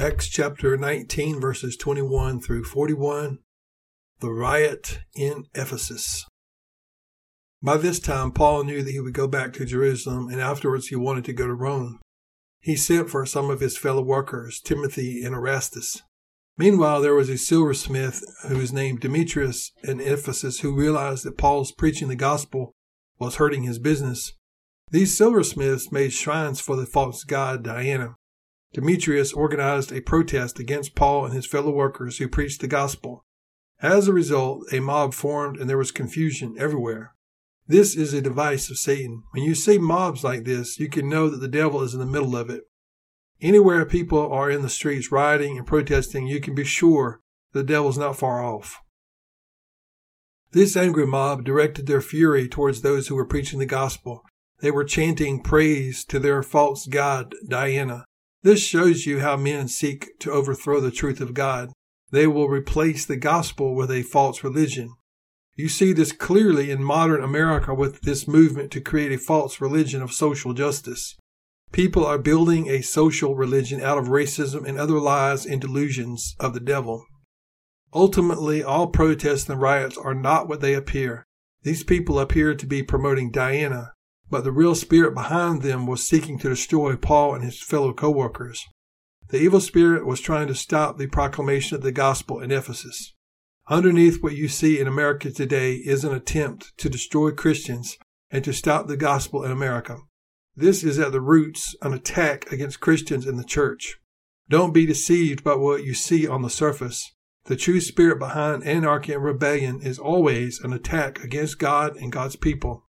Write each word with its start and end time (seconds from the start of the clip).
Acts 0.00 0.28
chapter 0.28 0.78
19, 0.78 1.42
verses 1.42 1.76
21 1.76 2.40
through 2.40 2.64
41. 2.64 3.40
The 4.20 4.30
riot 4.30 5.00
in 5.14 5.44
Ephesus. 5.54 6.24
By 7.62 7.76
this 7.76 8.00
time, 8.00 8.32
Paul 8.32 8.64
knew 8.64 8.82
that 8.82 8.92
he 8.92 8.98
would 8.98 9.12
go 9.12 9.28
back 9.28 9.52
to 9.52 9.66
Jerusalem, 9.66 10.28
and 10.30 10.40
afterwards 10.40 10.86
he 10.86 10.96
wanted 10.96 11.26
to 11.26 11.34
go 11.34 11.46
to 11.46 11.52
Rome. 11.52 12.00
He 12.60 12.76
sent 12.76 13.10
for 13.10 13.26
some 13.26 13.50
of 13.50 13.60
his 13.60 13.76
fellow 13.76 14.00
workers, 14.00 14.58
Timothy 14.62 15.22
and 15.22 15.34
Erastus. 15.34 16.00
Meanwhile, 16.56 17.02
there 17.02 17.14
was 17.14 17.28
a 17.28 17.36
silversmith 17.36 18.22
who 18.48 18.56
was 18.56 18.72
named 18.72 19.00
Demetrius 19.00 19.70
in 19.84 20.00
Ephesus 20.00 20.60
who 20.60 20.74
realized 20.74 21.26
that 21.26 21.36
Paul's 21.36 21.72
preaching 21.72 22.08
the 22.08 22.16
gospel 22.16 22.72
was 23.18 23.36
hurting 23.36 23.64
his 23.64 23.78
business. 23.78 24.32
These 24.90 25.14
silversmiths 25.14 25.92
made 25.92 26.14
shrines 26.14 26.58
for 26.58 26.74
the 26.74 26.86
false 26.86 27.22
god 27.22 27.62
Diana. 27.62 28.14
Demetrius 28.72 29.32
organized 29.32 29.92
a 29.92 30.00
protest 30.00 30.60
against 30.60 30.94
Paul 30.94 31.24
and 31.24 31.34
his 31.34 31.46
fellow 31.46 31.72
workers 31.72 32.18
who 32.18 32.28
preached 32.28 32.60
the 32.60 32.68
gospel. 32.68 33.24
As 33.82 34.06
a 34.06 34.12
result, 34.12 34.72
a 34.72 34.80
mob 34.80 35.14
formed 35.14 35.56
and 35.56 35.68
there 35.68 35.78
was 35.78 35.90
confusion 35.90 36.54
everywhere. 36.58 37.14
This 37.66 37.96
is 37.96 38.12
a 38.12 38.20
device 38.20 38.70
of 38.70 38.78
Satan. 38.78 39.22
When 39.32 39.42
you 39.42 39.54
see 39.54 39.78
mobs 39.78 40.22
like 40.22 40.44
this, 40.44 40.78
you 40.78 40.88
can 40.88 41.08
know 41.08 41.28
that 41.28 41.38
the 41.38 41.48
devil 41.48 41.82
is 41.82 41.94
in 41.94 42.00
the 42.00 42.06
middle 42.06 42.36
of 42.36 42.50
it. 42.50 42.64
Anywhere 43.40 43.86
people 43.86 44.30
are 44.30 44.50
in 44.50 44.62
the 44.62 44.68
streets 44.68 45.10
rioting 45.10 45.56
and 45.56 45.66
protesting, 45.66 46.26
you 46.26 46.40
can 46.40 46.54
be 46.54 46.64
sure 46.64 47.20
the 47.52 47.62
devil's 47.62 47.96
not 47.96 48.16
far 48.16 48.44
off. 48.44 48.80
This 50.52 50.76
angry 50.76 51.06
mob 51.06 51.44
directed 51.44 51.86
their 51.86 52.00
fury 52.00 52.48
towards 52.48 52.82
those 52.82 53.08
who 53.08 53.14
were 53.14 53.24
preaching 53.24 53.60
the 53.60 53.66
gospel. 53.66 54.22
They 54.60 54.70
were 54.70 54.84
chanting 54.84 55.42
praise 55.42 56.04
to 56.06 56.18
their 56.18 56.42
false 56.42 56.86
god, 56.86 57.34
Diana. 57.48 58.04
This 58.42 58.64
shows 58.64 59.04
you 59.04 59.20
how 59.20 59.36
men 59.36 59.68
seek 59.68 60.18
to 60.20 60.32
overthrow 60.32 60.80
the 60.80 60.90
truth 60.90 61.20
of 61.20 61.34
God. 61.34 61.72
They 62.10 62.26
will 62.26 62.48
replace 62.48 63.04
the 63.04 63.16
gospel 63.16 63.74
with 63.74 63.90
a 63.90 64.02
false 64.02 64.42
religion. 64.42 64.94
You 65.56 65.68
see 65.68 65.92
this 65.92 66.12
clearly 66.12 66.70
in 66.70 66.82
modern 66.82 67.22
America 67.22 67.74
with 67.74 68.00
this 68.00 68.26
movement 68.26 68.70
to 68.72 68.80
create 68.80 69.12
a 69.12 69.18
false 69.18 69.60
religion 69.60 70.00
of 70.00 70.12
social 70.12 70.54
justice. 70.54 71.16
People 71.70 72.04
are 72.04 72.18
building 72.18 72.68
a 72.68 72.80
social 72.80 73.36
religion 73.36 73.80
out 73.80 73.98
of 73.98 74.06
racism 74.06 74.66
and 74.66 74.78
other 74.78 74.98
lies 74.98 75.44
and 75.44 75.60
delusions 75.60 76.34
of 76.40 76.54
the 76.54 76.60
devil. 76.60 77.04
Ultimately, 77.92 78.62
all 78.62 78.86
protests 78.86 79.48
and 79.48 79.60
riots 79.60 79.98
are 79.98 80.14
not 80.14 80.48
what 80.48 80.60
they 80.60 80.74
appear. 80.74 81.26
These 81.62 81.84
people 81.84 82.18
appear 82.18 82.54
to 82.54 82.66
be 82.66 82.82
promoting 82.82 83.30
Diana, 83.30 83.92
but 84.30 84.44
the 84.44 84.52
real 84.52 84.74
spirit 84.74 85.12
behind 85.12 85.60
them 85.60 85.86
was 85.86 86.06
seeking 86.06 86.38
to 86.38 86.48
destroy 86.48 86.96
Paul 86.96 87.34
and 87.34 87.44
his 87.44 87.60
fellow 87.60 87.92
co-workers. 87.92 88.64
The 89.28 89.38
evil 89.38 89.60
spirit 89.60 90.06
was 90.06 90.20
trying 90.20 90.46
to 90.46 90.54
stop 90.54 90.96
the 90.96 91.08
proclamation 91.08 91.76
of 91.76 91.82
the 91.82 91.92
gospel 91.92 92.40
in 92.40 92.50
Ephesus. 92.50 93.12
Underneath 93.68 94.22
what 94.22 94.34
you 94.34 94.48
see 94.48 94.80
in 94.80 94.88
America 94.88 95.30
today 95.30 95.74
is 95.74 96.04
an 96.04 96.14
attempt 96.14 96.72
to 96.78 96.88
destroy 96.88 97.30
Christians 97.30 97.96
and 98.30 98.42
to 98.44 98.52
stop 98.52 98.86
the 98.86 98.96
gospel 98.96 99.44
in 99.44 99.50
America. 99.50 99.98
This 100.56 100.82
is 100.82 100.98
at 100.98 101.12
the 101.12 101.20
roots 101.20 101.76
an 101.82 101.92
attack 101.92 102.50
against 102.50 102.80
Christians 102.80 103.26
in 103.26 103.36
the 103.36 103.44
church. 103.44 103.98
Don't 104.48 104.74
be 104.74 104.86
deceived 104.86 105.44
by 105.44 105.54
what 105.54 105.84
you 105.84 105.94
see 105.94 106.26
on 106.26 106.42
the 106.42 106.50
surface. 106.50 107.12
The 107.44 107.56
true 107.56 107.80
spirit 107.80 108.18
behind 108.18 108.64
anarchy 108.64 109.12
and 109.12 109.22
rebellion 109.22 109.80
is 109.82 109.98
always 109.98 110.60
an 110.60 110.72
attack 110.72 111.22
against 111.22 111.58
God 111.58 111.96
and 111.96 112.12
God's 112.12 112.36
people. 112.36 112.84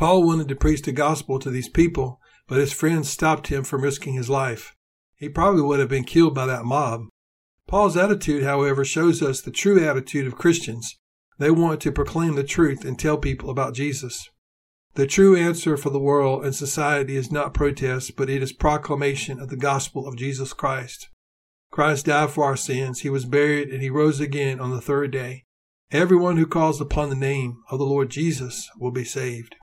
Paul 0.00 0.22
wanted 0.22 0.48
to 0.48 0.56
preach 0.56 0.80
the 0.80 0.92
gospel 0.92 1.38
to 1.38 1.50
these 1.50 1.68
people, 1.68 2.22
but 2.48 2.56
his 2.56 2.72
friends 2.72 3.10
stopped 3.10 3.48
him 3.48 3.64
from 3.64 3.82
risking 3.82 4.14
his 4.14 4.30
life. 4.30 4.74
He 5.14 5.28
probably 5.28 5.60
would 5.60 5.78
have 5.78 5.90
been 5.90 6.04
killed 6.04 6.34
by 6.34 6.46
that 6.46 6.64
mob. 6.64 7.08
Paul's 7.68 7.98
attitude, 7.98 8.42
however, 8.42 8.82
shows 8.82 9.20
us 9.20 9.42
the 9.42 9.50
true 9.50 9.86
attitude 9.86 10.26
of 10.26 10.38
Christians. 10.38 10.98
They 11.36 11.50
want 11.50 11.82
to 11.82 11.92
proclaim 11.92 12.34
the 12.34 12.42
truth 12.42 12.82
and 12.82 12.98
tell 12.98 13.18
people 13.18 13.50
about 13.50 13.74
Jesus. 13.74 14.30
The 14.94 15.06
true 15.06 15.36
answer 15.36 15.76
for 15.76 15.90
the 15.90 15.98
world 15.98 16.46
and 16.46 16.54
society 16.54 17.14
is 17.14 17.30
not 17.30 17.52
protest, 17.52 18.16
but 18.16 18.30
it 18.30 18.42
is 18.42 18.54
proclamation 18.54 19.38
of 19.38 19.50
the 19.50 19.56
gospel 19.58 20.08
of 20.08 20.16
Jesus 20.16 20.54
Christ. 20.54 21.10
Christ 21.70 22.06
died 22.06 22.30
for 22.30 22.44
our 22.44 22.56
sins, 22.56 23.00
he 23.00 23.10
was 23.10 23.26
buried, 23.26 23.68
and 23.68 23.82
he 23.82 23.90
rose 23.90 24.18
again 24.18 24.60
on 24.60 24.70
the 24.70 24.80
third 24.80 25.10
day. 25.10 25.44
Everyone 25.90 26.38
who 26.38 26.46
calls 26.46 26.80
upon 26.80 27.10
the 27.10 27.14
name 27.16 27.58
of 27.70 27.78
the 27.78 27.84
Lord 27.84 28.08
Jesus 28.08 28.70
will 28.78 28.92
be 28.92 29.04
saved. 29.04 29.56